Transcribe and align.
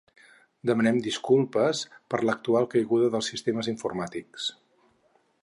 Demanem 0.69 0.95
disculpes 1.07 1.81
per 2.13 2.21
l’actual 2.23 2.67
caiguda 2.73 3.11
dels 3.17 3.31
sistemes 3.35 3.71
informàtics. 3.75 4.49